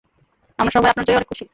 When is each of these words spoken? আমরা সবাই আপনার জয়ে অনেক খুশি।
আমরা 0.59 0.71
সবাই 0.71 0.91
আপনার 0.91 1.05
জয়ে 1.07 1.17
অনেক 1.17 1.29
খুশি। 1.31 1.45